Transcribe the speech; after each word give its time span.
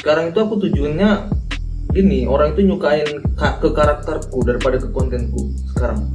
sekarang 0.00 0.32
itu 0.32 0.38
aku 0.40 0.56
tujuannya 0.64 1.28
ini 1.92 2.24
orang 2.24 2.56
itu 2.56 2.64
nyukain 2.64 3.20
ka- 3.36 3.60
ke 3.60 3.68
karakterku 3.68 4.40
daripada 4.48 4.80
ke 4.80 4.88
kontenku 4.88 5.52
sekarang. 5.76 6.08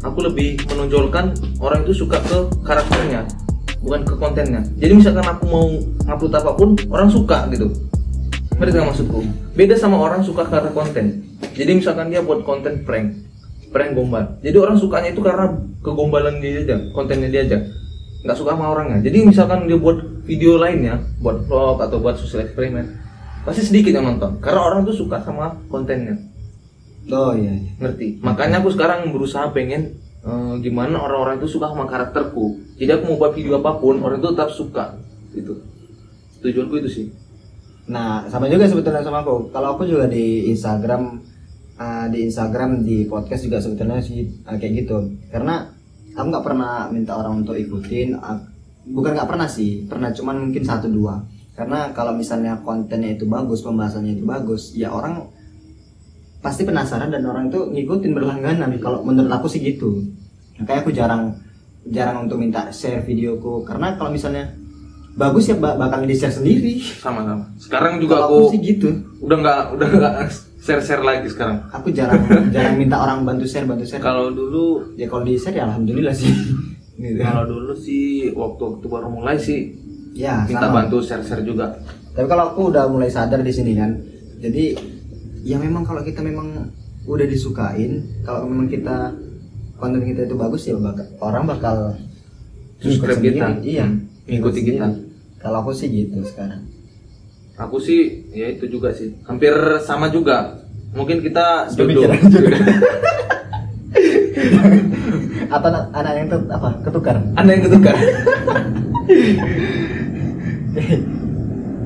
Aku 0.00 0.24
lebih 0.24 0.56
menonjolkan 0.72 1.36
orang 1.60 1.84
itu 1.84 2.06
suka 2.06 2.16
ke 2.24 2.38
karakternya 2.64 3.28
bukan 3.84 4.08
ke 4.08 4.14
kontennya. 4.16 4.64
Jadi 4.80 4.92
misalkan 5.04 5.26
aku 5.28 5.44
mau 5.52 5.68
ngupload 6.08 6.32
apa 6.32 6.50
pun 6.56 6.72
orang 6.88 7.12
suka 7.12 7.44
gitu. 7.52 7.68
Ngerti 8.56 8.74
nggak 8.74 8.88
maksudku? 8.88 9.20
Beda 9.52 9.74
sama 9.76 10.00
orang 10.00 10.24
suka 10.24 10.48
karena 10.48 10.72
konten. 10.72 11.28
Jadi 11.54 11.70
misalkan 11.76 12.08
dia 12.08 12.24
buat 12.24 12.40
konten 12.48 12.88
prank 12.88 13.20
prank 13.68 13.92
gombal. 13.92 14.40
Jadi 14.40 14.56
orang 14.56 14.80
sukanya 14.80 15.12
itu 15.12 15.20
karena 15.20 15.60
kegombalan 15.84 16.40
dia 16.40 16.64
aja 16.64 16.76
kontennya 16.96 17.28
dia 17.28 17.42
aja. 17.44 17.58
Nggak 18.24 18.36
suka 18.38 18.56
sama 18.56 18.72
orangnya. 18.72 19.04
Jadi 19.04 19.28
misalkan 19.28 19.68
dia 19.68 19.76
buat 19.76 20.17
video 20.28 20.60
lainnya 20.60 21.00
buat 21.24 21.48
vlog 21.48 21.80
atau 21.80 21.96
buat 21.98 22.20
sosial 22.20 22.44
eksperimen 22.44 22.84
pasti 23.48 23.64
sedikit 23.64 23.96
yang 23.96 24.04
nonton 24.04 24.36
karena 24.44 24.60
orang 24.60 24.84
tuh 24.84 24.92
suka 24.92 25.24
sama 25.24 25.56
kontennya 25.72 26.20
oh 27.08 27.32
iya, 27.32 27.56
iya. 27.56 27.72
ngerti 27.80 28.20
makanya 28.20 28.60
aku 28.60 28.68
sekarang 28.76 29.08
berusaha 29.08 29.48
pengen 29.56 29.96
eh, 30.20 30.54
gimana 30.60 31.00
orang-orang 31.00 31.40
itu 31.40 31.56
suka 31.56 31.72
sama 31.72 31.88
karakterku 31.88 32.60
jadi 32.76 33.00
aku 33.00 33.08
mau 33.08 33.16
buat 33.16 33.32
video 33.32 33.56
apa 33.56 33.80
pun 33.80 33.96
orang 34.04 34.20
itu 34.20 34.28
tetap 34.36 34.52
suka 34.52 35.00
gitu 35.32 35.56
tujuanku 36.44 36.84
itu 36.84 36.90
sih 36.92 37.06
Nah, 37.88 38.28
sama 38.28 38.52
juga 38.52 38.68
sebetulnya 38.68 39.00
sama 39.00 39.24
aku. 39.24 39.48
Kalau 39.48 39.74
aku 39.76 39.88
juga 39.88 40.04
di 40.04 40.52
Instagram, 40.52 41.24
uh, 41.80 42.06
di 42.12 42.28
Instagram, 42.28 42.84
di 42.84 43.08
podcast 43.08 43.48
juga 43.48 43.64
sebetulnya 43.64 44.04
sih 44.04 44.28
uh, 44.44 44.56
kayak 44.60 44.84
gitu. 44.84 45.08
Karena 45.32 45.64
aku 46.12 46.26
nggak 46.28 46.44
pernah 46.44 46.92
minta 46.92 47.16
orang 47.16 47.42
untuk 47.44 47.56
ikutin. 47.56 48.20
uh, 48.20 48.57
bukan 48.88 49.10
nggak 49.12 49.28
pernah 49.28 49.46
sih, 49.46 49.84
pernah 49.84 50.10
cuman 50.10 50.48
mungkin 50.48 50.62
satu 50.62 50.88
dua. 50.88 51.20
Karena 51.52 51.90
kalau 51.90 52.14
misalnya 52.14 52.58
kontennya 52.60 53.12
itu 53.12 53.26
bagus, 53.26 53.60
pembahasannya 53.60 54.14
itu 54.14 54.24
bagus, 54.24 54.72
ya 54.72 54.88
orang 54.88 55.26
pasti 56.38 56.62
penasaran 56.62 57.10
dan 57.10 57.24
orang 57.24 57.50
itu 57.50 57.66
ngikutin 57.66 58.12
berlangganan. 58.14 58.70
Kalau 58.78 59.02
menurut 59.02 59.28
aku 59.28 59.46
sih 59.46 59.58
gitu. 59.58 60.06
Makanya 60.56 60.80
aku 60.80 60.90
jarang 60.90 61.22
jarang 61.84 62.24
untuk 62.24 62.38
minta 62.38 62.70
share 62.70 63.02
videoku. 63.02 63.66
Karena 63.66 63.98
kalau 63.98 64.10
misalnya 64.10 64.54
bagus 65.18 65.50
ya 65.50 65.58
bak- 65.58 65.74
bakal 65.74 66.06
di 66.06 66.14
share 66.14 66.30
sendiri. 66.30 66.78
sama-sama 66.78 67.42
sekarang 67.58 67.98
juga 67.98 68.22
Kalau 68.22 68.46
aku 68.46 68.54
sih 68.54 68.60
gitu. 68.62 68.88
udah 69.18 69.36
nggak 69.36 69.60
udah 69.74 69.88
nggak 69.90 70.14
share 70.58 70.78
share 70.78 71.02
lagi 71.02 71.26
sekarang 71.26 71.58
Aku 71.74 71.90
jarang 71.90 72.22
jarang 72.54 72.78
minta 72.78 72.94
orang 72.94 73.26
bantu 73.26 73.42
share 73.42 73.66
bantu 73.66 73.82
share. 73.82 73.98
kalau 73.98 74.30
dulu 74.30 74.94
ya 74.94 75.10
kalau 75.10 75.26
di 75.26 75.34
share 75.34 75.58
ya 75.58 75.66
alhamdulillah 75.66 76.14
sih. 76.14 76.30
Gitu. 76.98 77.22
kalau 77.22 77.46
dulu 77.46 77.72
sih 77.72 78.04
waktu 78.30 78.58
waktu 78.60 78.86
baru 78.86 79.08
mulai 79.08 79.38
sih 79.38 79.72
Ya, 80.10 80.42
minta 80.44 80.66
sama. 80.66 80.82
bantu 80.82 80.98
share 80.98 81.22
share 81.22 81.40
juga 81.40 81.78
Tapi 82.10 82.26
kalau 82.26 82.50
aku 82.50 82.74
udah 82.74 82.90
mulai 82.90 83.06
sadar 83.06 83.38
di 83.38 83.50
sini 83.50 83.72
kan. 83.72 83.94
Jadi 84.36 84.74
ya 85.42 85.54
memang 85.54 85.82
kalau 85.82 86.02
kita 86.02 86.18
memang 86.18 86.66
udah 87.04 87.22
disukain, 87.22 88.02
kalau 88.20 88.42
memang 88.44 88.66
kita 88.66 89.14
konten 89.74 90.02
kita 90.02 90.26
itu 90.26 90.34
bagus 90.34 90.66
ya 90.66 90.74
bakal, 90.74 91.06
orang 91.20 91.46
bakal 91.46 91.76
Subscribe 92.78 93.18
kita. 93.20 93.46
Iya, 93.60 93.86
Hmm, 93.86 94.10
ngikuti 94.26 94.58
ngikut 94.60 94.74
kita. 94.74 94.86
Kalau 95.38 95.62
aku 95.62 95.70
sih 95.70 95.86
gitu 95.88 96.18
sekarang. 96.24 96.66
aku 97.54 97.78
sih 97.78 98.00
ya 98.30 98.46
itu 98.48 98.66
juga 98.66 98.90
sih 98.90 99.14
hampir 99.22 99.50
sama 99.80 100.06
juga 100.08 100.58
mungkin 100.92 101.18
kita 101.18 101.66
jodoh. 101.72 102.06
Atau 105.54 105.68
anak, 105.68 105.84
anak 105.92 106.12
yang 106.14 106.26
tuh 106.28 106.40
apa? 106.48 106.68
Ketukar. 106.82 107.16
anda 107.34 107.50
yang 107.50 107.64
ketukar 107.64 107.96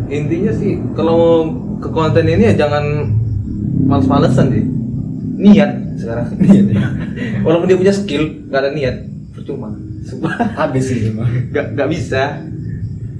intinya 0.09 0.53
sih 0.53 0.77
kalau 0.93 1.49
ke 1.79 1.89
konten 1.89 2.27
ini 2.27 2.53
ya 2.53 2.67
jangan 2.67 2.85
males-malesan 3.83 4.47
sih 4.51 4.65
niat 5.35 5.71
sekarang 5.97 6.27
Iya, 6.45 6.63
iya. 6.69 6.87
walaupun 7.41 7.67
dia 7.67 7.79
punya 7.79 7.95
skill 7.95 8.25
nggak 8.47 8.61
ada 8.61 8.71
niat 8.71 8.97
percuma 9.33 9.73
Sumpah. 10.03 10.35
Habis 10.59 10.85
sih 10.85 10.99
emang. 11.09 11.31
nggak 11.49 11.67
nggak 11.73 11.89
bisa 11.89 12.43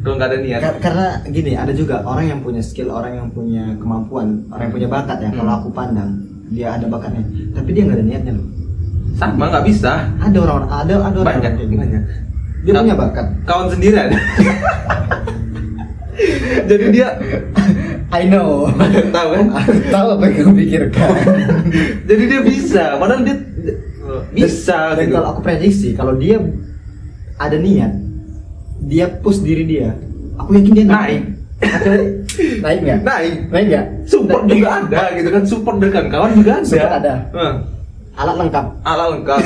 kalau 0.03 0.19
nggak 0.19 0.29
ada 0.29 0.39
niat 0.41 0.61
Kar- 0.61 0.81
karena 0.83 1.07
gini 1.25 1.53
ada 1.55 1.73
juga 1.73 2.03
orang 2.03 2.27
yang 2.29 2.41
punya 2.43 2.59
skill 2.61 2.91
orang 2.91 3.13
yang 3.17 3.29
punya 3.31 3.79
kemampuan 3.79 4.45
orang 4.51 4.65
yang 4.67 4.75
punya 4.75 4.89
bakat 4.91 5.19
ya 5.21 5.31
kalau 5.31 5.47
Hmm. 5.49 5.59
aku 5.63 5.69
pandang 5.71 6.11
dia 6.51 6.75
ada 6.75 6.85
bakatnya 6.85 7.23
tapi 7.55 7.71
dia 7.71 7.87
nggak 7.87 7.97
ada 7.97 8.05
niatnya 8.05 8.33
loh 8.35 8.47
sama 9.17 9.45
nggak 9.53 9.65
bisa. 9.69 9.93
Ada 10.21 10.39
orang 10.41 10.69
ada 10.69 10.95
ada 11.01 11.17
orang 11.21 11.41
banyak 11.41 11.53
banyak. 11.59 12.03
Dia 12.63 12.73
punya 12.79 12.95
bakat. 12.95 13.27
kawan 13.43 13.67
sendiri 13.75 13.97
ada. 13.99 14.17
Jadi 16.71 16.85
dia 16.95 17.09
I 18.19 18.29
know. 18.29 18.69
Tahu 19.11 19.29
kan? 19.35 19.47
Tahu 19.89 20.07
apa 20.15 20.23
yang 20.29 20.35
kamu 20.37 20.53
pikirkan. 20.63 21.11
Jadi 22.09 22.23
dia 22.29 22.41
bisa 22.45 22.85
padahal 23.01 23.23
dia 23.27 23.37
bisa 24.37 24.93
dan 24.99 25.09
gitu. 25.09 25.15
kalau 25.17 25.29
aku 25.33 25.41
prediksi 25.41 25.89
kalau 25.97 26.13
dia 26.21 26.37
ada 27.41 27.57
niat 27.57 27.97
dia 28.85 29.09
push 29.09 29.41
diri 29.41 29.65
dia 29.65 29.97
aku 30.39 30.55
yakin 30.59 30.73
dia 30.77 30.87
naik. 30.87 31.23
Naik. 32.63 32.79
Nggak? 32.83 32.99
Naik. 33.07 33.35
Naik 33.51 33.67
nggak? 33.71 33.87
Support 34.07 34.43
juga 34.51 34.69
ada 34.83 35.03
gitu 35.15 35.29
kan 35.31 35.43
support 35.47 35.77
dari 35.79 35.93
kawan 36.11 36.31
juga 36.39 36.53
ada. 36.59 36.67
Support 36.67 36.93
ada. 37.03 37.15
Hah. 37.35 37.55
Alat 38.15 38.37
lengkap. 38.39 38.67
Ala 38.83 39.05
lengkap. 39.17 39.41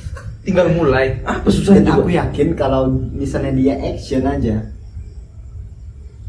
Tinggal 0.46 0.66
mulai. 0.74 1.22
Apa 1.22 1.46
susahnya 1.48 1.86
dan 1.86 1.92
aku 1.94 2.10
juga 2.10 2.14
yakin 2.26 2.48
kalau 2.54 2.90
misalnya 3.14 3.52
dia 3.54 3.74
action 3.78 4.26
aja 4.26 4.56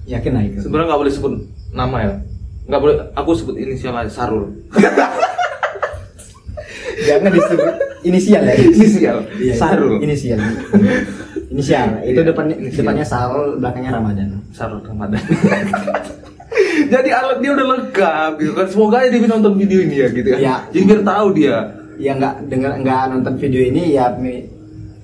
yakin 0.04 0.36
naik 0.36 0.60
sebenarnya 0.60 0.88
nggak 0.92 1.02
boleh 1.02 1.14
sebut 1.16 1.34
nama 1.72 1.96
ya. 2.04 2.12
Nggak 2.68 2.82
boleh 2.84 2.96
aku 3.16 3.32
sebut 3.34 3.56
inisial 3.56 3.96
aja 3.96 4.12
Sarul. 4.12 4.52
Jangan 7.08 7.32
disebut 7.34 7.74
inisial 8.04 8.42
ya. 8.44 8.54
Inisial. 8.56 9.18
Iya, 9.36 9.54
Sarul. 9.58 9.96
Inisial. 10.00 10.40
Inisial. 11.52 11.88
Itu 12.08 12.20
Iya, 12.20 12.24
depannya 12.32 12.56
inisial. 12.56 12.80
depannya 12.86 13.06
Sarul 13.08 13.60
belakangnya 13.60 13.92
Ramadan. 13.96 14.28
Sarul 14.56 14.80
Ramadan. 14.84 15.20
Jadi 16.84 17.10
alat 17.10 17.38
dia 17.42 17.52
udah 17.56 17.68
lengkap 17.76 18.32
gitu 18.40 18.52
kan. 18.54 18.68
Semoga 18.70 18.96
aja 19.04 19.10
dia 19.10 19.26
nonton 19.26 19.54
video 19.58 19.80
ini 19.82 19.96
ya 20.00 20.08
gitu 20.14 20.28
kan 20.30 20.40
Iya. 20.40 20.56
jadi 20.70 20.84
biar 20.86 21.02
tahu 21.02 21.28
dia 21.34 21.56
ya 21.98 22.12
nggak 22.14 22.48
dengar 22.48 22.72
nggak 22.78 23.02
nonton 23.10 23.34
video 23.38 23.62
ini 23.62 23.94
ya 23.94 24.14
mi- 24.16 24.46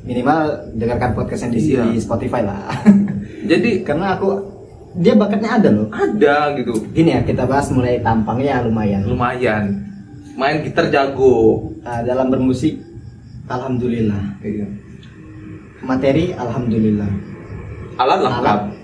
minimal 0.02 0.40
dengarkan 0.74 1.12
podcast 1.12 1.46
yang 1.46 1.54
di 1.54 1.60
Iya. 1.62 1.84
di 1.86 2.00
Spotify 2.00 2.42
lah. 2.42 2.66
Jadi 3.50 3.84
karena 3.84 4.16
aku 4.16 4.30
dia 4.98 5.14
bakatnya 5.14 5.56
ada 5.56 5.70
loh. 5.70 5.88
Ada 5.90 6.58
gitu. 6.58 6.74
Gini 6.92 7.14
ya 7.14 7.22
kita 7.22 7.46
bahas 7.46 7.70
mulai 7.70 8.02
tampangnya 8.02 8.64
lumayan. 8.64 9.06
Lumayan. 9.06 9.86
Main 10.34 10.64
gitar 10.64 10.90
jago. 10.90 11.68
Ah, 11.84 12.02
dalam 12.02 12.32
bermusik 12.32 12.80
alhamdulillah. 13.46 14.40
Iya. 14.42 14.68
materi 15.80 16.36
alhamdulillah. 16.36 17.08
Alat 17.96 18.20
lengkap. 18.20 18.44
Alat 18.44 18.79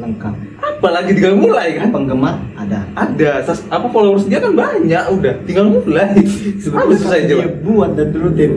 lengkap. 0.00 0.34
Apalagi 0.58 1.10
tinggal 1.12 1.36
mulai 1.36 1.76
kan? 1.76 1.88
Penggemar 1.92 2.36
ada. 2.56 2.80
Ada. 2.96 3.30
Sas- 3.44 3.68
apa 3.68 3.86
followers 3.92 4.24
dia 4.26 4.40
kan 4.40 4.56
banyak 4.56 5.04
udah. 5.12 5.34
Tinggal 5.44 5.66
mulai. 5.68 6.08
Apa 6.74 6.92
susah 6.96 7.20
dia 7.20 7.36
coba 7.36 7.46
buat 7.64 7.90
dan 7.96 8.08
rutin 8.16 8.52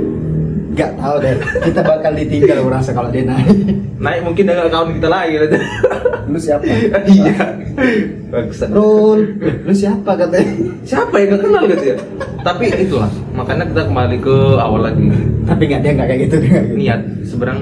nggak 0.73 0.91
tahu 0.97 1.15
deh 1.21 1.37
kita 1.69 1.81
bakal 1.85 2.11
ditinggal 2.17 2.57
merasa 2.65 2.89
kalau 2.97 3.13
dia 3.13 3.21
naik. 3.21 3.53
Naik 4.01 4.21
mungkin 4.25 4.43
dengan 4.49 4.65
account 4.65 4.89
kita 4.97 5.09
lagi 5.09 5.33
lu 6.33 6.39
siapa? 6.39 6.65
Iya. 7.13 7.37
Bagusan. 8.33 8.69
Rul. 8.73 9.37
Lu 9.37 9.73
siapa 9.73 10.17
katanya 10.17 10.49
siapa 10.81 11.13
yang 11.21 11.37
gak 11.37 11.41
kenal 11.45 11.63
gitu 11.69 11.85
ya 11.93 11.97
tapi 12.43 12.67
itulah 12.75 13.07
makanya 13.31 13.63
kita 13.71 13.81
kembali 13.87 14.17
ke 14.19 14.35
awal 14.59 14.81
lagi. 14.83 15.05
Tapi 15.47 15.63
nggak 15.63 15.81
dia 15.85 15.91
nggak 15.95 16.07
kayak 16.09 16.21
gitu 16.27 16.35
dia 16.41 16.49
nggak 16.49 16.65
kayak 16.65 16.67
gitu. 16.67 16.81
niat. 16.81 17.01
Seberang 17.23 17.59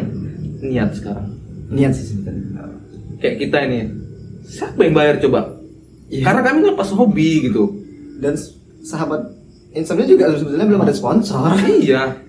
niat 0.64 0.90
sekarang. 0.96 1.28
Niat 1.72 1.92
sih 1.96 2.06
sebenarnya 2.16 2.51
kayak 3.22 3.38
kita 3.40 3.58
ini. 3.64 3.80
Siapa 4.44 4.82
yang 4.82 4.94
bayar 4.94 5.16
coba? 5.18 5.62
Iya. 6.12 6.28
karena 6.28 6.42
kami 6.44 6.60
lepas 6.68 6.92
hobi 6.92 7.48
gitu. 7.48 7.72
Dan 8.20 8.36
sahabat 8.84 9.32
Insomnia 9.72 10.04
juga 10.04 10.28
sebetulnya 10.36 10.68
belum 10.68 10.84
ada 10.84 10.92
sponsor. 10.92 11.56
Iya. 11.80 12.20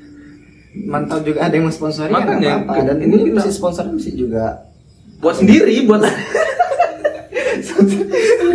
Mantau 0.73 1.21
juga 1.21 1.45
ada 1.45 1.53
yang 1.53 1.69
mensponsori 1.69 2.09
kan 2.09 2.25
Makanya, 2.33 2.65
apa 2.65 2.81
dan 2.81 2.97
ini 2.97 3.13
ini 3.13 3.25
kita- 3.29 3.37
mesti 3.43 3.53
sponsor 3.53 3.85
mesti 3.89 4.15
juga. 4.15 4.71
Buat 5.19 5.43
sendiri 5.43 5.85
buat 5.85 6.01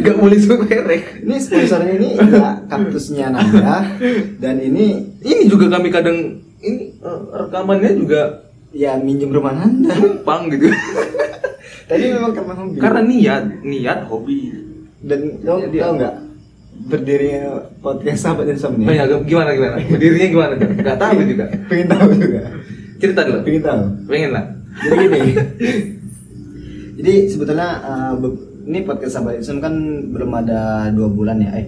gak 0.02 0.18
boleh 0.18 0.38
sebut 0.40 0.66
merek. 0.66 1.22
Ini 1.22 1.36
sponsornya 1.38 1.94
ini 1.94 2.10
ya, 2.18 2.58
kaktusnya 2.66 3.30
Nanda. 3.30 3.86
Dan 4.40 4.56
ini 4.58 4.98
ini 5.22 5.46
juga 5.46 5.70
kami 5.70 5.92
kadang 5.92 6.18
ini 6.58 6.96
eh, 6.96 7.20
rekamannya 7.36 7.92
juga 7.94 8.22
ya 8.72 8.98
minjem 8.98 9.30
rumah 9.30 9.54
Nanda. 9.54 9.94
numpang 9.94 10.50
gitu 10.50 10.72
tadi 11.88 12.04
memang 12.12 12.32
karena 12.36 12.54
hobi. 12.54 12.78
Karena 12.78 13.02
niat 13.02 13.44
niat 13.64 14.00
hobi. 14.12 14.38
Dan 15.02 15.20
Jadi- 15.42 15.80
tau 15.80 15.94
nggak 15.96 16.16
berdirinya 16.78 17.42
podcast 17.82 18.22
sahabat 18.22 18.54
insomnia 18.54 18.86
Banyak, 18.86 19.26
gimana 19.26 19.50
gimana? 19.58 19.76
Berdirinya 19.82 20.28
gimana? 20.30 20.54
Nggak 20.62 21.00
tahu 21.00 21.18
juga. 21.26 21.46
pengen 21.66 21.88
tahu 21.90 22.10
juga. 22.14 22.40
Cerita 23.02 23.22
dulu. 23.26 23.40
Pengen 23.42 23.64
tahu. 23.66 23.82
Pengen 24.06 24.30
lah. 24.34 24.46
Jadi 24.78 24.96
gini. 25.02 25.20
Jadi 26.98 27.14
sebetulnya 27.30 27.70
uh, 27.86 28.14
ini 28.68 28.80
podcast 28.84 29.18
sahabat 29.18 29.42
Islam 29.42 29.62
kan 29.62 29.74
belum 30.12 30.32
ada 30.34 30.90
dua 30.94 31.10
bulan 31.10 31.38
ya 31.42 31.52
eh. 31.56 31.68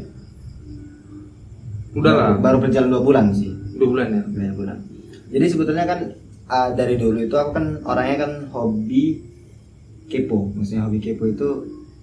Udah 1.97 2.13
lah, 2.13 2.29
baru, 2.37 2.61
berjalan 2.61 2.89
dua 2.93 3.01
bulan 3.01 3.25
sih. 3.33 3.49
Dua 3.77 3.89
bulan 3.89 4.07
ya. 4.13 4.21
dua 4.25 4.53
bulan. 4.53 4.77
Jadi 5.29 5.45
sebetulnya 5.45 5.85
kan 5.85 5.99
ah, 6.49 6.69
dari 6.73 6.97
dulu 6.97 7.21
itu 7.21 7.33
aku 7.37 7.51
kan 7.53 7.65
orangnya 7.85 8.25
kan 8.25 8.31
hobi 8.49 9.21
kepo 10.09 10.49
maksudnya 10.51 10.83
hobi 10.83 10.97
kepo 10.97 11.23
itu 11.25 11.49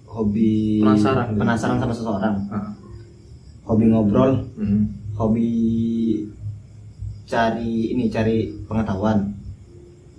hobi 0.07 0.79
Penasaran 0.79 1.25
gitu. 1.29 1.37
penasaran 1.37 1.77
sama 1.77 1.93
seseorang 1.93 2.35
Ah. 2.47 2.71
hobi 3.65 3.85
ngobrol 3.85 4.47
Hmm. 4.55 4.87
hobi 5.13 5.49
cari 7.23 7.91
ini 7.91 8.07
cari 8.07 8.37
pengetahuan 8.65 9.27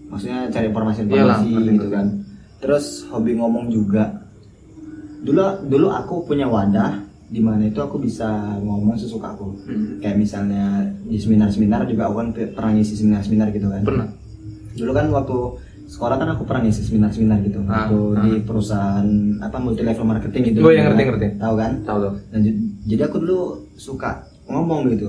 maksudnya 0.06 0.48
cari 0.48 0.68
informasi 0.68 1.00
Iyalah, 1.02 1.40
informasi 1.40 1.48
ngerti, 1.50 1.72
gitu 1.74 1.88
kan 1.88 2.06
terus 2.58 2.84
hobi 3.08 3.32
ngomong 3.34 3.68
juga 3.68 4.04
dulu 5.18 5.40
dulu 5.66 5.86
aku 5.90 6.14
punya 6.24 6.46
wadah 6.46 7.00
di 7.28 7.40
mana 7.40 7.60
itu 7.62 7.76
aku 7.76 7.96
bisa 7.98 8.28
ngomong 8.58 8.96
sesuka 8.96 9.32
aku 9.32 9.52
Hmm. 9.62 9.98
kayak 9.98 10.16
misalnya 10.16 10.64
di 11.02 11.16
seminar-seminar 11.16 11.84
juga 11.84 12.06
aku 12.06 12.14
kan 12.18 12.28
pe- 12.30 12.50
pernah 12.50 12.72
ngisi 12.74 12.94
seminar-seminar 12.94 13.48
gitu 13.50 13.68
kan 13.68 13.82
Pernah. 13.82 14.08
dulu 14.74 14.90
kan 14.92 15.06
waktu 15.10 15.36
sekolah 15.88 16.16
kan 16.16 16.28
aku 16.30 16.44
pernah 16.44 16.62
ngisi 16.62 16.84
seminar-seminar 16.84 17.40
gitu 17.42 17.64
Ah, 17.64 17.88
waktu 17.88 17.96
ah. 18.12 18.22
di 18.22 18.32
perusahaan 18.40 19.08
apa 19.40 19.56
multi 19.56 19.80
level 19.80 20.04
marketing 20.06 20.42
gitu 20.46 20.58
Oh, 20.60 20.68
iya, 20.68 20.84
kan. 20.84 20.92
ngerti, 20.92 21.02
ngerti. 21.06 21.26
tahu 21.36 21.54
kan 21.56 21.72
Tahu 21.82 21.98
tuh. 21.98 22.14
dan 22.28 22.38
ju- 22.42 22.60
jadi 22.86 23.02
aku 23.04 23.16
dulu 23.18 23.40
suka 23.74 24.10
ngomong 24.46 24.88
gitu 24.90 25.08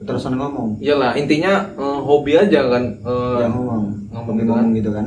terusan 0.00 0.32
ngomong 0.32 0.78
Iyalah, 0.78 1.12
intinya 1.12 1.66
eh, 1.68 2.00
hobi 2.00 2.32
aja 2.34 2.60
kan. 2.64 2.84
eh, 2.96 3.36
ya 3.36 3.46
ngomong 3.48 3.82
ngomong 4.08 4.34
gitu 4.36 4.46
ngomong 4.48 4.70
gitu 4.72 4.90
kan 4.90 5.06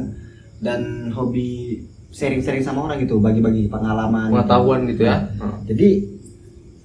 dan 0.60 0.80
hobi 1.10 1.80
sharing-sharing 2.10 2.62
sama 2.62 2.86
orang 2.86 3.00
gitu 3.00 3.18
bagi-bagi 3.18 3.66
pengalaman 3.68 4.30
gitu. 4.30 4.36
pengetahuan 4.38 4.80
gitu 4.86 5.02
ya. 5.02 5.18
Nah, 5.34 5.58
jadi 5.66 5.90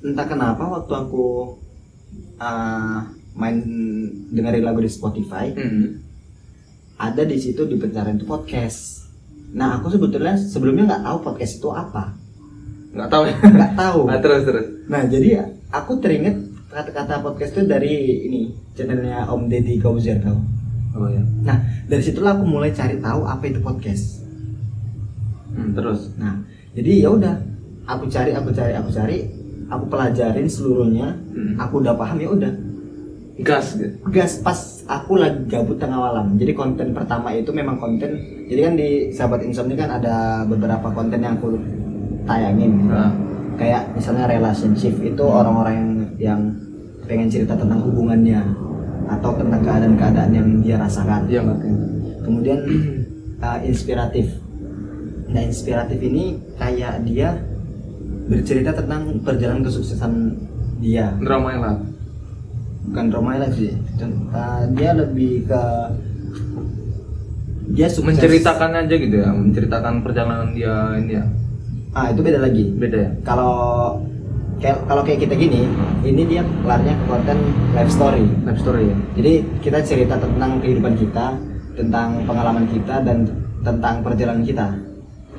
entah 0.00 0.24
kenapa 0.24 0.62
waktu 0.64 0.92
aku 0.96 1.26
uh, 2.38 2.98
main 3.34 3.56
dengerin 4.30 4.64
lagu 4.64 4.78
di 4.78 4.88
Spotify 4.88 5.52
Hmm. 5.52 6.00
Ada 6.98 7.22
di 7.22 7.36
situ 7.36 7.62
di 7.62 7.74
pencarian 7.74 8.14
itu 8.14 8.24
podcast 8.24 9.08
nah 9.50 9.78
aku 9.78 9.88
sebetulnya 9.88 10.34
sebelumnya 10.34 10.84
nggak 10.86 11.02
tahu 11.04 11.18
podcast 11.24 11.54
itu 11.56 11.68
apa 11.70 12.04
Nggak 12.88 13.08
tahu 13.08 13.22
ya. 13.24 13.34
nggak 13.38 13.72
tahu 13.74 14.00
Ah, 14.10 14.18
terus 14.18 14.42
terus. 14.42 14.66
nah 14.84 15.02
jadi 15.02 15.28
aku 15.68 15.92
teringat 15.98 16.36
kata-kata 16.68 17.20
podcast 17.20 17.52
itu 17.52 17.62
dari 17.64 17.94
ini 18.22 18.40
channelnya 18.72 19.24
Om 19.26 19.46
Deddy 19.46 19.78
Kauzer 19.78 20.18
tau 20.18 20.36
Oh 20.92 21.06
ya. 21.06 21.22
nah 21.40 21.56
dari 21.84 22.00
situlah 22.00 22.34
aku 22.34 22.44
mulai 22.44 22.70
cari 22.70 22.98
tahu 22.98 23.22
apa 23.22 23.44
itu 23.44 23.60
podcast 23.60 24.20
Hmm, 25.48 25.74
terus. 25.74 26.14
Nah, 26.14 26.38
jadi 26.70 27.02
ya 27.02 27.10
udah, 27.10 27.34
aku 27.82 28.06
cari, 28.06 28.30
aku 28.30 28.52
cari, 28.52 28.72
aku 28.72 28.90
cari, 28.90 29.26
aku 29.66 29.84
pelajarin 29.86 30.46
seluruhnya, 30.46 31.18
Hmm. 31.28 31.58
aku 31.58 31.82
udah 31.82 31.98
paham 31.98 32.14
ya 32.16 32.30
udah. 32.30 32.52
Gas 33.38 33.78
gitu. 33.78 33.94
Gas 34.10 34.42
pas 34.42 34.58
aku 34.90 35.14
lagi 35.14 35.46
gabut 35.46 35.78
tengah 35.78 35.98
malam. 36.10 36.34
Jadi 36.34 36.52
konten 36.58 36.90
pertama 36.90 37.30
itu 37.30 37.54
memang 37.54 37.78
konten. 37.78 38.18
Jadi 38.50 38.60
kan 38.60 38.74
di 38.74 38.88
sahabat 39.14 39.46
insomnia 39.46 39.78
kan 39.78 40.02
ada 40.02 40.42
beberapa 40.42 40.90
konten 40.90 41.22
yang 41.22 41.38
aku 41.38 41.54
tayangin. 42.26 42.82
gitu. 42.82 42.90
Nah. 42.90 43.12
Kayak 43.58 43.90
misalnya 43.94 44.30
relationship 44.30 44.94
itu 45.02 45.24
orang-orang 45.26 45.74
yang, 45.74 45.90
yang 46.18 46.40
pengen 47.10 47.26
cerita 47.26 47.58
tentang 47.58 47.82
hubungannya 47.82 48.38
atau 49.10 49.34
tentang 49.34 49.62
keadaan-keadaan 49.66 50.30
yang 50.30 50.48
dia 50.62 50.76
rasakan. 50.78 51.26
Ngerti. 51.26 51.70
Kemudian 52.22 52.58
uh, 53.46 53.58
inspiratif. 53.62 54.34
Nah 55.30 55.42
inspiratif 55.42 55.98
ini 56.02 56.38
kayak 56.58 57.02
dia 57.06 57.38
bercerita 58.28 58.76
tentang 58.76 59.22
perjalanan 59.24 59.64
kesuksesan 59.64 60.12
dia, 60.78 61.16
Drama 61.18 61.48
yang 61.50 61.62
lah. 61.64 61.76
Bukan 62.88 63.50
sih. 63.52 63.72
Dan, 64.00 64.10
uh, 64.32 64.64
dia 64.74 64.90
lebih 64.96 65.44
ke 65.46 65.62
dia 67.68 67.88
sukses. 67.88 68.16
Menceritakan 68.16 68.70
aja 68.84 68.94
gitu 68.96 69.16
ya, 69.20 69.30
menceritakan 69.30 70.00
perjalanan 70.00 70.56
dia 70.56 70.96
ini 70.96 71.12
ya. 71.20 71.24
Ah 71.92 72.08
itu 72.12 72.20
beda 72.24 72.40
lagi. 72.40 72.64
Beda 72.72 72.96
ya. 72.96 73.10
Kalau 73.24 73.54
kayak 74.58 74.88
kalau 74.88 75.02
kayak 75.04 75.20
kita 75.28 75.34
gini, 75.36 75.68
ini 76.04 76.22
dia 76.24 76.42
larinya 76.64 76.96
ke 76.96 77.04
konten 77.06 77.38
life 77.76 77.92
story. 77.92 78.24
Life 78.48 78.60
story 78.60 78.88
ya. 78.88 78.96
Jadi 79.20 79.32
kita 79.60 79.78
cerita 79.84 80.14
tentang 80.16 80.60
kehidupan 80.64 80.96
kita, 80.96 81.36
tentang 81.76 82.24
pengalaman 82.24 82.66
kita 82.72 83.04
dan 83.04 83.28
tentang 83.60 84.00
perjalanan 84.00 84.42
kita. 84.42 84.66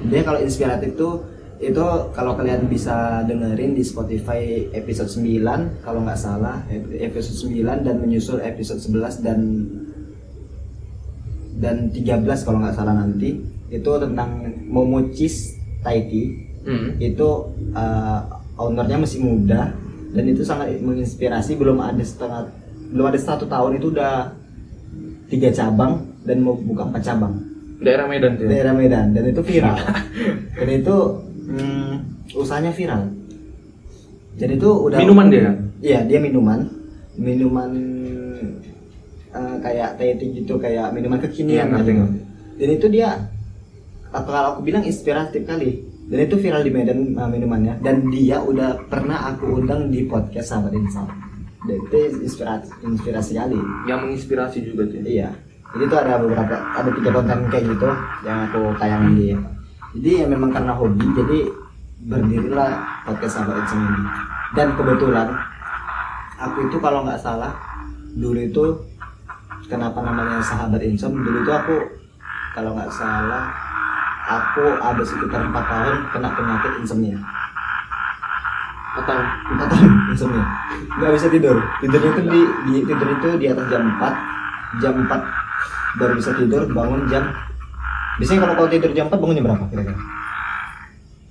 Dia 0.07 0.21
kalau 0.23 0.39
inspiratif 0.39 0.95
tuh 0.95 1.25
itu 1.59 1.83
kalau 2.15 2.39
kalian 2.39 2.71
bisa 2.71 3.19
dengerin 3.27 3.75
di 3.75 3.83
Spotify 3.83 4.63
episode 4.71 5.11
9 5.11 5.83
kalau 5.83 5.99
nggak 6.01 6.15
salah 6.15 6.63
ep- 6.71 6.95
episode 6.95 7.51
9 7.51 7.83
dan 7.83 7.99
menyusul 7.99 8.39
episode 8.39 8.79
11 8.79 9.19
dan 9.19 9.39
dan 11.59 11.91
13 11.91 12.23
kalau 12.47 12.63
nggak 12.63 12.75
salah 12.75 12.95
nanti. 12.95 13.35
Itu 13.69 13.99
tentang 13.99 14.43
Momochis 14.65 15.55
Taiki 15.83 16.47
Hmm. 16.59 16.99
itu 16.99 17.23
uh, 17.71 18.19
ownernya 18.59 18.99
masih 18.99 19.23
muda 19.23 19.71
dan 20.11 20.23
itu 20.27 20.43
sangat 20.43 20.75
menginspirasi. 20.83 21.55
Belum 21.55 21.79
ada 21.79 22.03
setengah 22.03 22.51
belum 22.91 23.05
ada 23.07 23.15
satu 23.15 23.47
tahun 23.47 23.79
itu 23.79 23.95
udah 23.95 24.35
tiga 25.31 25.47
cabang 25.55 26.03
dan 26.27 26.43
mau 26.43 26.59
buka 26.59 26.83
empat 26.83 26.99
cabang 26.99 27.37
Daerah 27.79 28.05
Medan 28.05 28.31
tuh. 28.35 28.43
Ya? 28.43 28.49
daerah 28.51 28.73
Medan 28.75 29.07
dan 29.11 29.23
itu 29.25 29.41
viral 29.41 29.77
dan 30.59 30.67
itu 30.69 30.95
hmm, 31.47 31.93
usahanya 32.33 32.71
viral 32.71 33.07
jadi 34.35 34.55
itu 34.55 34.69
udah 34.69 34.97
Minuman 34.99 35.27
dia. 35.27 35.51
iya 35.79 35.99
dia 36.03 36.19
minuman 36.19 36.67
minuman 37.15 37.71
uh, 39.31 39.55
kayak 39.59 39.95
teh 39.95 40.15
gitu 40.15 40.55
kayak 40.55 40.91
minuman 40.91 41.19
kekinian 41.19 41.67
Iya, 41.67 41.71
ngerti, 41.71 41.91
gitu. 41.91 42.05
dan 42.57 42.69
itu 42.69 42.87
dia 42.89 43.09
apa 44.09 44.25
kalau 44.25 44.47
aku 44.53 44.61
bilang 44.63 44.81
inspiratif 44.81 45.43
kali 45.43 45.79
dan 46.09 46.19
itu 46.19 46.35
viral 46.35 46.63
di 46.63 46.71
Medan 46.71 47.13
uh, 47.13 47.29
minumannya 47.29 47.77
dan 47.79 48.09
dia 48.09 48.41
udah 48.41 48.75
pernah 48.87 49.29
aku 49.29 49.55
undang 49.55 49.87
di 49.87 50.03
podcast 50.03 50.49
sahabat 50.49 50.73
insan 50.73 51.05
dan 51.61 51.75
itu 51.77 51.97
inspirasi 52.19 52.71
inspirasi 52.81 53.31
kali 53.35 53.59
Yang 53.85 53.99
menginspirasi 54.01 54.57
juga 54.63 54.83
tuh. 54.85 54.99
ya. 54.99 55.05
iya 55.05 55.29
jadi 55.69 55.83
itu 55.85 55.95
ada 55.95 56.13
beberapa 56.17 56.55
ada 56.57 56.89
tiga 56.89 57.09
konten 57.13 57.39
kayak 57.53 57.65
gitu 57.69 57.89
yang 58.25 58.37
aku 58.49 58.73
tayangin 58.81 59.13
dia. 59.13 59.37
Jadi 59.93 60.09
ya 60.21 60.25
memang 60.25 60.49
karena 60.49 60.73
hobi 60.73 61.05
jadi 61.13 61.39
berdirilah 62.09 62.71
podcast 63.05 63.41
sahabat 63.41 63.65
insan 63.65 63.79
ini 63.83 64.01
dan 64.55 64.67
kebetulan 64.73 65.27
aku 66.39 66.57
itu 66.71 66.77
kalau 66.79 67.03
nggak 67.03 67.19
salah 67.19 67.53
dulu 68.15 68.39
itu 68.39 68.65
kenapa 69.67 69.99
namanya 70.01 70.41
sahabat 70.41 70.81
insom 70.81 71.13
dulu 71.19 71.43
itu 71.43 71.51
aku 71.51 71.75
kalau 72.55 72.73
nggak 72.73 72.89
salah 72.89 73.51
aku 74.29 74.65
ada 74.77 75.03
sekitar 75.05 75.41
empat 75.49 75.65
tahun 75.65 75.95
kena 76.13 76.29
penyakit 76.37 76.71
insomnia. 76.81 77.17
Atau 78.97 79.17
empat 79.53 79.67
tahun 79.73 79.91
insomnia. 80.13 80.45
Nggak 80.97 81.11
bisa 81.17 81.27
tidur. 81.33 81.57
Tidurnya 81.81 82.09
itu 82.13 82.21
di, 82.25 82.41
di 82.69 82.75
tidur 82.85 83.09
itu 83.09 83.29
di 83.37 83.45
atas 83.49 83.65
jam 83.69 83.83
4 83.97 84.81
jam 84.85 84.93
4 85.01 85.38
baru 85.95 86.13
bisa 86.13 86.31
tidur 86.33 86.63
bangun 86.67 87.01
jam 87.05 87.23
biasanya 88.15 88.39
kalau 88.41 88.53
kau 88.55 88.67
tidur 88.67 88.91
jam 88.91 89.05
4 89.05 89.15
bangun 89.15 89.35
jam 89.35 89.45
berapa 89.45 89.65
kira-kira 89.67 89.97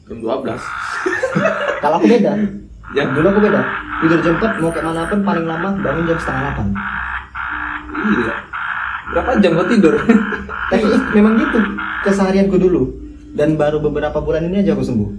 jam 0.05 0.17
12. 0.19 0.57
kalau 1.83 1.97
aku 1.97 2.07
beda 2.07 2.33
Ya. 2.89 3.05
dulu 3.07 3.27
aku 3.29 3.41
beda 3.41 3.61
tidur 3.99 4.19
jam 4.19 4.35
4 4.35 4.59
mau 4.59 4.71
kayak 4.71 4.83
mana 4.83 5.05
pun 5.05 5.21
paling 5.23 5.45
lama 5.45 5.69
bangun 5.77 6.05
jam 6.05 6.19
setengah 6.19 6.53
8 6.55 6.73
Iya. 7.99 8.35
Berapa 9.09 9.31
jam 9.39 9.53
gua 9.53 9.67
tidur? 9.67 9.95
tapi 10.71 10.85
memang 11.13 11.35
gitu 11.35 11.59
keseharianku 12.03 12.57
dulu 12.57 12.93
dan 13.31 13.55
baru 13.55 13.81
beberapa 13.81 14.19
bulan 14.19 14.45
ini 14.45 14.61
aja 14.61 14.73
aku 14.73 14.85
sembuh 14.85 15.11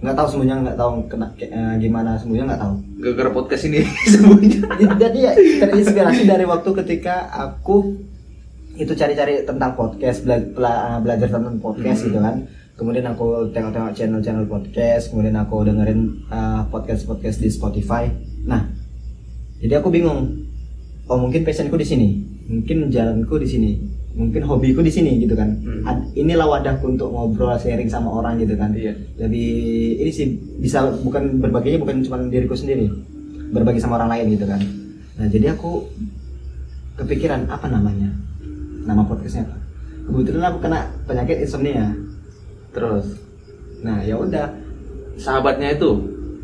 nggak 0.00 0.16
tahu 0.16 0.26
sembuhnya 0.26 0.56
nggak 0.58 0.76
tahu 0.76 0.90
kena 1.06 1.28
eh, 1.36 1.48
gimana 1.76 2.16
sembuhnya 2.16 2.44
nggak 2.46 2.60
tahu 2.60 2.74
Gara-gara 2.98 3.30
podcast 3.30 3.68
ini 3.68 3.84
semuanya. 4.12 4.64
jadi 4.96 5.18
ya 5.20 5.32
terinspirasi 5.60 6.24
dari 6.24 6.44
waktu 6.44 6.70
ketika 6.74 7.28
aku 7.28 8.00
itu 8.80 8.92
cari-cari 8.96 9.44
tentang 9.44 9.76
podcast 9.76 10.24
bela- 10.24 10.48
bela- 10.50 10.98
belajar 10.98 11.28
tentang 11.28 11.60
podcast 11.60 12.00
Hmm. 12.00 12.06
gitu 12.08 12.18
kan. 12.18 12.36
Kemudian 12.74 13.04
aku 13.06 13.52
tengok-tengok 13.52 13.92
channel-channel 13.92 14.48
podcast 14.48 15.12
kemudian 15.12 15.36
aku 15.36 15.60
dengerin 15.62 16.00
uh, 16.32 16.64
podcast-podcast 16.66 17.36
di 17.38 17.52
Spotify. 17.52 18.08
Nah 18.42 18.72
jadi 19.60 19.78
aku 19.78 19.92
bingung. 19.92 20.48
Oh 21.04 21.18
mungkin 21.18 21.44
passionku 21.44 21.74
di 21.74 21.84
sini 21.84 22.08
mungkin 22.48 22.88
jalanku 22.88 23.36
di 23.36 23.46
sini 23.46 23.70
mungkin 24.10 24.42
hobiku 24.42 24.80
di 24.80 24.88
sini 24.88 25.20
gitu 25.20 25.36
kan. 25.36 25.60
Hmm. 25.60 26.08
Inilah 26.16 26.48
wadahku 26.48 26.88
untuk 26.88 27.12
ngobrol 27.12 27.52
sharing 27.54 27.86
sama 27.86 28.08
orang 28.10 28.40
gitu 28.40 28.56
kan. 28.56 28.72
Iya. 28.72 28.96
lebih 29.20 29.50
ini 30.00 30.10
sih 30.10 30.26
bisa 30.56 30.88
bukan 31.04 31.36
berbaginya 31.36 31.84
bukan 31.84 32.00
cuma 32.00 32.16
diriku 32.26 32.56
sendiri 32.56 32.88
berbagi 33.52 33.76
sama 33.76 34.00
orang 34.00 34.16
lain 34.16 34.40
gitu 34.40 34.48
kan. 34.48 34.62
Nah 35.20 35.28
jadi 35.28 35.52
aku 35.52 35.84
kepikiran 36.96 37.44
apa 37.46 37.68
namanya 37.68 38.08
nama 38.80 39.02
podcastnya 39.04 39.44
apa 39.44 39.56
kebetulan 40.00 40.44
aku 40.48 40.58
kena 40.58 40.80
penyakit 41.06 41.36
insomnia. 41.40 41.86
Terus 42.70 43.06
nah 43.80 44.02
ya 44.02 44.14
udah 44.14 44.52
sahabatnya 45.16 45.74
itu. 45.74 45.90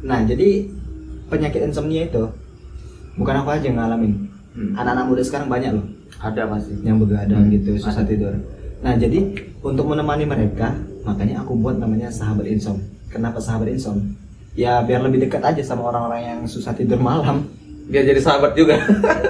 Nah 0.02 0.22
jadi 0.22 0.68
penyakit 1.26 1.66
insomnia 1.66 2.06
itu 2.06 2.24
bukan 3.14 3.42
aku 3.42 3.50
aja 3.50 3.64
yang 3.66 3.78
ngalamin. 3.80 4.28
Hmm. 4.56 4.72
anak-anak 4.72 5.04
muda 5.04 5.20
sekarang 5.20 5.48
banyak 5.52 5.68
loh. 5.68 5.84
Ada 6.16 6.48
pasti. 6.48 6.72
Yang 6.80 6.96
begadang 7.04 7.44
Hmm, 7.44 7.52
gitu 7.52 7.76
susah 7.76 8.00
ada. 8.00 8.08
tidur. 8.08 8.32
Nah 8.80 8.96
jadi 8.96 9.36
untuk 9.60 9.84
menemani 9.84 10.24
mereka 10.24 10.72
makanya 11.04 11.44
aku 11.44 11.60
buat 11.60 11.76
namanya 11.76 12.08
sahabat 12.08 12.48
insom. 12.48 12.80
Kenapa 13.12 13.36
sahabat 13.36 13.68
insom? 13.68 14.16
Ya 14.56 14.80
biar 14.80 15.04
lebih 15.04 15.28
dekat 15.28 15.44
aja 15.44 15.60
sama 15.60 15.92
orang-orang 15.92 16.22
yang 16.24 16.40
susah 16.48 16.72
tidur 16.72 16.96
malam. 16.96 17.44
Biar 17.86 18.08
jadi 18.08 18.16
sahabat 18.16 18.56
juga. 18.56 18.80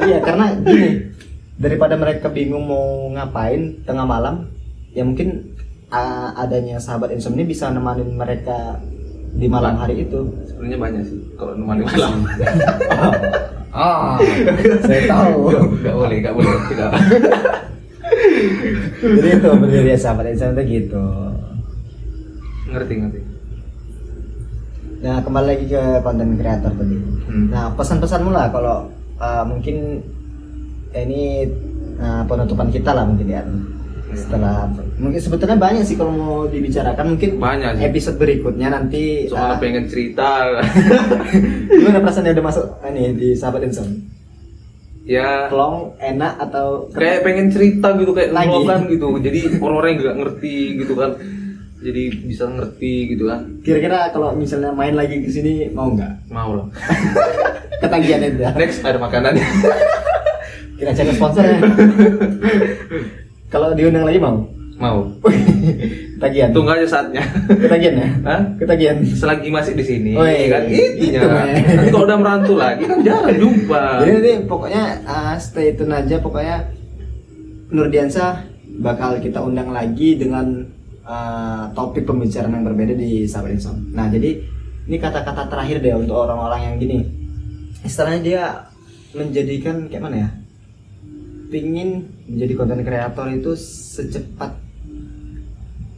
Iya 0.07 0.23
karena 0.23 0.55
gini 0.63 0.91
daripada 1.57 1.97
mereka 1.97 2.29
bingung 2.29 2.69
mau 2.69 3.09
ngapain 3.17 3.81
tengah 3.89 4.05
malam 4.05 4.53
ya 4.93 5.05
mungkin 5.05 5.57
uh, 5.89 6.37
adanya 6.37 6.77
sahabat 6.77 7.17
insomnia 7.17 7.49
bisa 7.49 7.73
nemanin 7.73 8.13
mereka 8.13 8.77
di 9.37 9.47
malam 9.49 9.77
hari 9.77 10.09
itu. 10.09 10.25
sebenarnya 10.49 10.79
banyak 10.81 11.03
sih 11.05 11.21
kalau 11.37 11.53
nemani 11.57 11.85
malam. 11.85 12.25
Ah 13.77 14.17
saya 14.89 15.05
tahu. 15.13 15.53
Nggak 15.85 15.97
boleh 16.01 16.17
nggak 16.25 16.33
boleh 16.33 16.49
tidak. 16.73 16.91
Jadi 19.05 19.29
itu 19.37 19.49
berdiri 19.53 19.93
sahabat 20.01 20.33
insomnia 20.33 20.65
gitu. 20.65 21.05
Ngerti 22.73 22.95
ngerti. 22.97 23.21
Nah 25.05 25.21
kembali 25.21 25.45
lagi 25.45 25.67
ke 25.69 25.83
konten 26.01 26.41
kreator 26.41 26.73
tadi. 26.73 26.97
Hmm. 27.29 27.53
nah 27.53 27.69
pesan-pesanmu 27.77 28.33
lah 28.33 28.49
kalau 28.49 28.89
uh, 29.21 29.45
mungkin 29.45 30.01
ini 31.03 31.45
uh, 31.99 32.23
penutupan 32.25 32.69
kita 32.71 32.97
lah 32.97 33.05
mungkin 33.05 33.29
ya. 33.29 33.43
Setelah 34.17 34.71
mungkin 34.97 35.21
sebetulnya 35.21 35.61
banyak 35.61 35.85
sih 35.85 35.99
kalau 35.99 36.13
mau 36.15 36.41
dibicarakan. 36.49 37.19
Mungkin 37.19 37.37
Banyak 37.37 37.73
sih. 37.77 37.85
episode 37.85 38.17
berikutnya 38.17 38.73
nanti 38.73 39.29
uh, 39.29 39.37
soalnya 39.37 39.59
pengen 39.61 39.85
cerita. 39.91 40.57
Gimana 41.69 42.01
perasaannya 42.01 42.33
udah 42.33 42.45
masuk 42.47 42.65
ini 42.89 43.05
di 43.13 43.29
sahabat 43.37 43.67
insom 43.69 43.89
ya. 45.05 45.53
Plong 45.53 46.01
enak 46.01 46.33
atau 46.49 46.89
kayak 46.97 47.23
pengen 47.23 47.53
cerita 47.53 47.93
gitu 47.95 48.17
kayak 48.17 48.33
Lagi. 48.33 48.65
kan 48.65 48.81
gitu. 48.89 49.09
Jadi 49.21 49.39
orang-orang 49.61 49.91
yang 49.93 50.01
nggak 50.01 50.19
ngerti 50.25 50.57
gitu 50.81 50.95
kan. 50.97 51.11
Jadi 51.77 52.03
bisa 52.25 52.45
ngerti 52.49 52.93
gitu 53.15 53.29
kan. 53.29 53.41
Kira-kira 53.61 54.11
kalau 54.11 54.33
misalnya 54.33 54.73
main 54.73 54.97
lagi 54.97 55.21
ke 55.21 55.29
sini 55.29 55.69
mau 55.71 55.93
nggak? 55.93 56.33
Mau 56.33 56.57
lah. 56.57 56.67
Ketagihan 57.85 58.25
aja 58.25 58.57
next 58.57 58.81
ada 58.81 58.97
makanannya 58.97 59.45
kita 60.77 60.91
cari 60.93 61.13
sponsor 61.17 61.45
ya 61.45 61.59
kalau 63.53 63.73
diundang 63.73 64.05
lagi 64.05 64.21
mau 64.21 64.45
mau 64.77 65.09
ketagihan 66.21 66.53
tunggu 66.53 66.77
aja 66.77 66.85
saatnya 66.85 67.25
ketagihan 67.49 67.97
ya 67.97 68.09
Hah? 68.29 68.41
ketagihan 68.61 68.97
selagi 69.09 69.49
masih 69.49 69.73
di 69.73 69.85
sini 69.85 70.13
Oh, 70.13 70.25
iya. 70.29 70.53
kan 70.53 70.63
Itu, 70.69 70.85
intinya 71.01 71.21
men. 71.33 71.49
Tapi 71.65 71.89
kalau 71.89 72.05
udah 72.05 72.19
merantau 72.21 72.57
lagi 72.61 72.85
kan 72.85 72.99
jarang 73.01 73.37
jumpa 73.41 73.83
Jadi 74.05 74.11
nanti 74.13 74.33
pokoknya 74.45 74.85
uh, 75.09 75.35
stay 75.41 75.73
tune 75.73 75.97
aja 75.97 76.17
pokoknya 76.21 76.57
Nurdiansa 77.73 78.45
bakal 78.79 79.19
kita 79.19 79.41
undang 79.41 79.73
lagi 79.73 80.21
dengan 80.21 80.69
uh, 81.03 81.73
topik 81.73 82.05
pembicaraan 82.05 82.53
yang 82.53 82.67
berbeda 82.67 82.95
di 82.95 83.25
Sahabat 83.25 83.57
Insom. 83.57 83.91
Nah 83.91 84.07
jadi 84.07 84.39
ini 84.87 84.97
kata-kata 85.01 85.51
terakhir 85.51 85.83
deh 85.83 85.97
untuk 85.97 86.15
orang-orang 86.15 86.61
yang 86.63 86.75
gini. 86.79 86.99
Istilahnya 87.83 88.21
dia 88.23 88.43
menjadikan 89.17 89.91
kayak 89.91 90.03
mana 90.05 90.17
ya? 90.17 90.29
Pingin 91.47 91.91
menjadi 92.27 92.53
konten 92.55 92.81
kreator 92.81 93.27
itu 93.29 93.55
secepat 93.55 94.59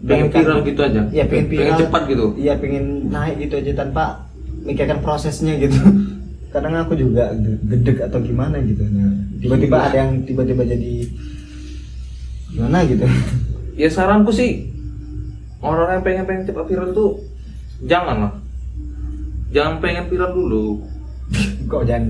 pengen 0.00 0.28
viral 0.28 0.60
gitu 0.62 0.80
aja 0.80 1.02
Iya 1.08 1.24
pengen 1.24 1.46
viral. 1.48 1.78
cepat 1.80 2.02
gitu 2.06 2.26
Iya 2.34 2.54
pengen 2.54 2.84
naik 3.08 3.40
gitu 3.40 3.54
aja 3.56 3.72
tanpa 3.76 4.04
mikirkan 4.60 5.00
prosesnya 5.00 5.56
gitu. 5.56 5.74
Kadang 6.48 6.76
aku 6.76 6.94
juga 6.94 7.34
ge- 7.34 7.60
gedek 7.62 7.98
atau 8.02 8.18
gimana 8.18 8.56
gitu. 8.58 8.80
Nah, 8.82 9.10
tiba-tiba 9.36 9.76
Iya. 9.76 9.84
ada 9.84 9.96
yang 9.98 10.12
tiba-tiba 10.22 10.62
jadi 10.64 10.92
gimana 12.48 12.80
gitu. 12.82 13.04
ya 13.74 13.86
saranku 13.86 14.30
sih 14.30 14.66
orang-orang 15.58 15.94
yang 15.94 16.04
pengen 16.04 16.24
pengen 16.24 16.42
cepat 16.44 16.64
viral 16.66 16.90
tuh 16.90 17.10
jangan 17.80 18.16
lah 18.18 18.32
jangan 19.48 19.78
pengen 19.78 20.04
viral 20.06 20.32
dulu 20.32 20.64
Kok 21.68 21.84
jangan 21.84 22.08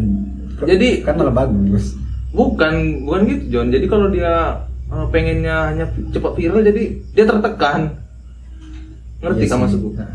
Jadi- 0.60 1.02
kan 1.02 1.14
malah 1.14 1.34
bagus. 1.36 1.98
Bukan 2.32 3.04
bukan 3.04 3.20
gitu 3.28 3.44
John. 3.52 3.68
Jadi 3.72 3.86
kalau 3.88 4.06
dia 4.12 4.32
eh, 4.88 5.06
pengennya 5.08 5.56
hanya 5.72 5.86
cepat 6.12 6.32
viral 6.36 6.60
jadi 6.64 6.82
dia 7.14 7.24
tertekan. 7.24 7.80
Ngerti 9.18 9.44
Iya 9.44 9.50
kan 9.50 9.60
Nah. 9.68 10.12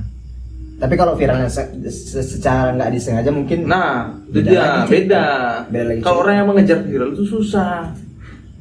Tapi 0.73 0.99
kalau 0.99 1.13
viralnya 1.15 1.47
se- 1.47 1.69
se- 1.87 2.25
secara 2.25 2.75
nggak 2.75 2.91
disengaja 2.91 3.31
mungkin 3.31 3.69
nah 3.71 4.11
itu 4.27 4.43
dia 4.43 4.83
beda. 4.83 5.25
Beda 5.71 5.83
lagi 5.87 5.99
kalau 6.03 6.17
orang 6.27 6.35
yang 6.43 6.47
mengejar 6.49 6.79
viral 6.83 7.15
itu 7.15 7.23
susah. 7.23 7.93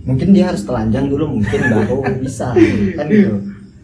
Mungkin 0.03 0.35
dia 0.35 0.51
harus 0.51 0.67
telanjang 0.67 1.07
dulu 1.07 1.39
mungkin 1.39 1.61
baru 1.63 2.03
bisa 2.25 2.55
kan 2.95 3.07
gitu. 3.11 3.39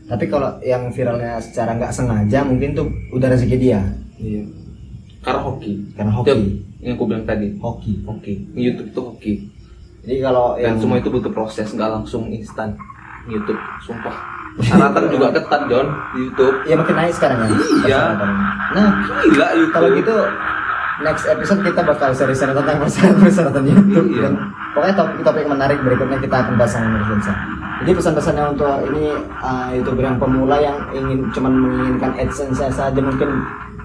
Tapi 0.08 0.24
kalau 0.26 0.56
yang 0.64 0.88
viralnya 0.90 1.38
secara 1.38 1.76
nggak 1.78 1.92
sengaja 1.94 2.42
mungkin 2.42 2.72
tuh 2.74 2.88
udah 3.12 3.28
rezeki 3.28 3.56
dia. 3.58 3.80
iya. 4.18 4.42
Karena 5.20 5.42
hoki. 5.44 5.72
Karena 5.98 6.12
hoki. 6.14 6.62
Yang 6.78 6.94
aku 6.94 7.04
bilang 7.10 7.24
tadi. 7.26 7.48
Hoki. 7.58 7.92
hoki. 8.06 8.34
YouTube 8.54 8.88
itu 8.88 9.00
hoki 9.02 9.34
Jadi 10.06 10.16
kalau 10.22 10.54
yang 10.56 10.76
dan 10.76 10.82
semua 10.82 10.96
itu 10.98 11.08
butuh 11.10 11.32
proses 11.32 11.68
nggak 11.74 11.90
langsung 11.90 12.30
instan 12.30 12.74
YouTube 13.28 13.60
sumpah 13.82 14.14
persyaratan 14.58 15.04
juga 15.12 15.26
ketat 15.30 15.62
John 15.70 15.86
di 16.16 16.18
YouTube 16.26 16.56
ya 16.66 16.74
makin 16.74 16.94
naik 16.98 17.12
sekarang 17.14 17.38
ya. 17.44 17.48
Iya. 17.86 18.02
Nah, 18.74 18.88
gila 19.22 19.46
YouTube 19.54 19.74
kalau 19.74 19.88
gitu 19.94 20.14
next 20.98 21.24
episode 21.30 21.60
kita 21.62 21.80
bakal 21.86 22.10
seri-seri 22.10 22.50
tentang 22.56 22.76
persyaratan-persyaratan 22.82 23.62
YouTube 23.68 24.08
Iya. 24.10 24.20
dan 24.26 24.32
pokoknya 24.74 24.94
topik-topik 24.98 25.44
menarik 25.46 25.78
berikutnya 25.82 26.18
kita 26.18 26.36
akan 26.42 26.54
bahas 26.58 26.72
sama 26.74 26.88
Nurdiansa. 26.90 27.32
Jadi 27.78 27.90
pesan-pesannya 27.94 28.44
untuk 28.58 28.74
ini 28.90 29.04
uh, 29.38 29.70
youtuber 29.70 30.02
yang 30.02 30.18
pemula 30.18 30.58
yang 30.58 30.74
ingin 30.90 31.30
cuman 31.30 31.52
menginginkan 31.54 32.10
adsense 32.18 32.58
saja 32.74 32.98
mungkin 32.98 33.30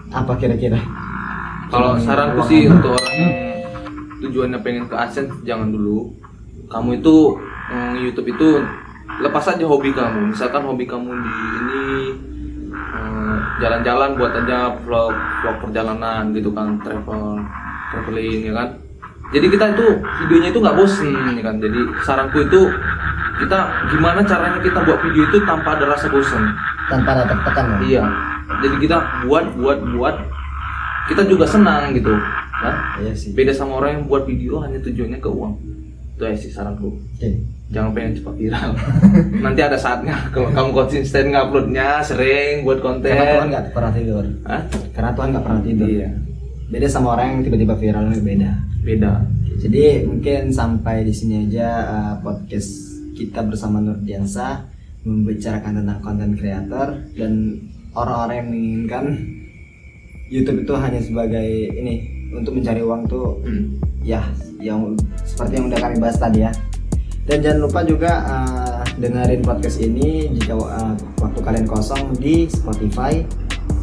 apa 0.09 0.33
kira-kira? 0.41 0.81
Kalau 1.69 1.97
saranku 2.01 2.41
sih 2.49 2.65
untuk 2.69 2.97
orang 2.97 3.13
yang 3.17 3.33
tujuannya 4.23 4.59
pengen 4.63 4.87
ke 4.87 4.95
AdSense 4.95 5.43
jangan 5.43 5.69
dulu. 5.69 6.09
Kamu 6.71 7.03
itu 7.03 7.15
mm, 7.69 7.93
YouTube 7.99 8.31
itu 8.31 8.63
lepas 9.19 9.45
aja 9.51 9.65
hobi 9.67 9.91
kamu. 9.91 10.31
Misalkan 10.31 10.63
hobi 10.63 10.87
kamu 10.87 11.11
di 11.11 11.33
ini 11.59 11.83
mm, 12.71 13.33
jalan-jalan 13.59 14.15
buat 14.15 14.31
aja 14.31 14.73
vlog 14.87 15.13
vlog 15.43 15.57
perjalanan 15.67 16.31
gitu 16.31 16.49
kan, 16.55 16.79
travel 16.81 17.43
traveling 17.91 18.49
ya 18.49 18.53
kan. 18.55 18.69
Jadi 19.33 19.49
kita 19.49 19.65
itu 19.73 19.87
videonya 20.23 20.49
itu 20.53 20.59
nggak 20.61 20.77
bosen 20.77 21.35
ya 21.35 21.43
kan. 21.43 21.55
Jadi 21.59 21.79
saranku 22.05 22.37
itu 22.45 22.61
kita 23.43 23.59
gimana 23.89 24.21
caranya 24.23 24.59
kita 24.61 24.79
buat 24.85 24.99
video 25.01 25.23
itu 25.27 25.37
tanpa 25.43 25.75
ada 25.75 25.89
rasa 25.89 26.07
bosen. 26.07 26.43
tanpa 26.83 27.15
ada 27.15 27.23
tertekan 27.23 27.79
ya. 27.79 27.79
Iya. 27.87 28.03
Jadi 28.59 28.75
kita 28.83 28.97
buat 29.23 29.55
buat 29.55 29.79
buat 29.95 30.15
kita 31.07 31.23
juga 31.27 31.47
senang 31.47 31.95
gitu. 31.95 32.11
Iya 33.03 33.13
sih. 33.15 33.31
Beda 33.35 33.51
sama 33.51 33.83
orang 33.83 33.99
yang 33.99 34.03
buat 34.07 34.23
video 34.27 34.61
hanya 34.63 34.79
tujuannya 34.79 35.19
ke 35.19 35.29
uang. 35.29 35.53
Itu 36.15 36.23
aja 36.23 36.37
sih 36.37 36.51
saranku. 36.53 36.95
Oke. 36.95 37.29
Jangan 37.73 37.89
pengen 37.97 38.13
cepat 38.21 38.35
viral. 38.37 38.71
Nanti 39.45 39.61
ada 39.65 39.77
saatnya 39.79 40.29
kalau 40.29 40.53
kamu 40.53 40.69
konsisten 40.77 41.33
nguploadnya 41.33 42.05
sering 42.05 42.61
buat 42.61 42.79
konten. 42.85 43.09
Karena 43.09 43.33
Tuhan 43.33 43.47
nggak 43.49 43.65
pernah 43.73 43.91
tidur. 43.91 44.25
Hah? 44.45 44.61
Karena 44.93 45.11
Tuhan 45.17 45.27
nggak 45.33 45.45
pernah 45.45 45.61
tidur. 45.65 45.89
Iya. 45.89 46.09
Beda 46.69 46.87
sama 46.89 47.07
orang 47.17 47.27
yang 47.37 47.41
tiba-tiba 47.49 47.73
viral 47.75 48.13
beda. 48.13 48.51
Beda. 48.85 49.11
Jadi 49.57 50.05
mungkin 50.05 50.51
sampai 50.53 51.07
di 51.07 51.13
sini 51.15 51.49
aja 51.49 51.67
uh, 51.87 52.13
podcast 52.21 52.93
kita 53.13 53.45
bersama 53.45 53.79
Nurdiansa 53.79 54.65
membicarakan 55.03 55.83
tentang 55.83 55.99
konten 56.01 56.31
kreator 56.35 56.87
dan 57.15 57.59
orang-orang 57.93 58.35
yang 58.41 58.49
menginginkan 58.49 59.05
YouTube 60.31 60.65
itu 60.65 60.73
hanya 60.73 60.99
sebagai 61.03 61.47
ini 61.73 62.12
untuk 62.33 62.57
mencari 62.57 62.81
uang 62.81 63.01
tuh 63.07 63.37
Hmm. 63.45 63.77
ya 64.03 64.21
yang 64.59 64.97
seperti 65.23 65.59
yang 65.59 65.65
udah 65.69 65.79
kami 65.79 65.95
bahas 66.01 66.17
tadi 66.17 66.43
ya. 66.43 66.51
Dan 67.23 67.39
jangan 67.39 67.59
lupa 67.63 67.79
juga 67.87 68.11
uh, 68.27 68.83
dengerin 68.99 69.47
podcast 69.47 69.79
ini 69.79 70.27
jika 70.35 70.59
uh, 70.59 70.91
waktu 71.23 71.39
kalian 71.39 71.63
kosong 71.63 72.11
di 72.19 72.51
Spotify, 72.51 73.23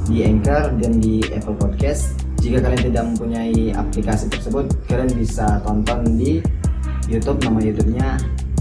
di 0.04 0.28
Anchor 0.28 0.76
dan 0.76 1.00
di 1.00 1.24
Apple 1.32 1.56
Podcast. 1.56 2.20
Jika 2.40 2.60
kalian 2.60 2.92
tidak 2.92 3.04
mempunyai 3.04 3.72
aplikasi 3.72 4.28
tersebut, 4.32 4.68
kalian 4.88 5.12
bisa 5.16 5.60
tonton 5.64 6.04
di 6.16 6.40
YouTube 7.08 7.40
nama 7.44 7.60
YouTube-nya 7.60 8.16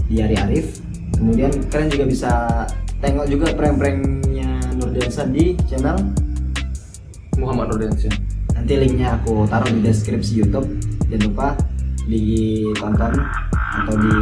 Diari 0.08 0.36
Arif. 0.36 0.80
Kemudian 1.16 1.52
kalian 1.68 1.88
juga 1.92 2.04
bisa 2.08 2.32
tengok 3.00 3.28
juga 3.28 3.52
prank-pranknya 3.56 4.76
Nurdiansa 4.80 5.28
di 5.28 5.56
channel 5.68 5.96
Muhammad 7.40 7.72
Nurdiansyah. 7.72 8.29
Nanti 8.60 8.76
linknya 8.76 9.16
aku 9.16 9.48
taruh 9.48 9.72
di 9.72 9.80
deskripsi 9.80 10.44
YouTube. 10.44 10.68
Jangan 11.08 11.24
lupa 11.32 11.48
ditonton 12.04 13.12
atau 13.70 13.94
di 13.96 14.14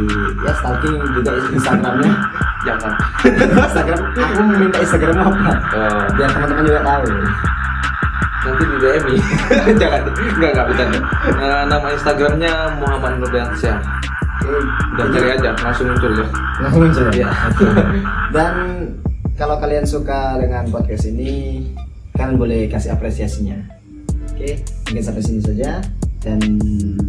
ya 0.47 0.53
stalking 0.55 0.95
juga 1.11 1.31
Instagramnya. 1.51 2.13
Jangan 2.63 2.93
Instagram 3.35 3.99
aku 4.15 4.41
minta 4.55 4.77
Instagram 4.79 5.15
apa? 5.19 5.53
Eh, 5.75 6.03
biar 6.15 6.29
teman-teman 6.31 6.63
juga 6.63 6.81
tahu. 6.87 7.05
Nanti 8.39 8.63
di 8.63 8.75
DM 8.79 9.05
jangan 9.83 10.01
nggak 10.07 10.49
nggak 10.55 10.65
bercanda. 10.71 10.99
Eh, 11.27 11.63
nama 11.67 11.87
Instagramnya 11.91 12.53
Muhammad 12.79 13.13
Nurdiansyah 13.19 13.77
udah 14.95 15.05
cari 15.13 15.29
aja 15.35 15.51
langsung 15.59 15.91
muncul 15.91 16.15
ya. 16.15 16.27
Langsung 16.63 16.81
muncul 16.87 17.05
ya? 17.11 17.11
Iya. 17.11 17.29
dan 18.35 18.53
kalau 19.35 19.59
kalian 19.59 19.83
suka 19.83 20.39
dengan 20.39 20.63
podcast 20.71 21.11
ini 21.11 21.67
kalian 22.15 22.39
boleh 22.39 22.71
kasih 22.71 22.95
apresiasinya 22.95 23.78
oke 24.39 24.55
mungkin 24.87 25.03
sampai 25.03 25.19
sini 25.19 25.41
saja. 25.43 25.83
Dan 26.19 26.39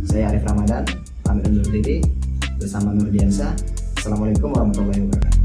saya 0.06 0.30
Arif 0.30 0.46
Ramadan 0.46 0.87
pamit 1.26 1.46
undur 1.46 1.66
diri 1.66 1.99
bersama 2.62 2.94
Nurdiansa 2.94 3.54
Assalamualaikum 3.99 4.54
warahmatullahi 4.54 5.02
wabarakatuh 5.02 5.39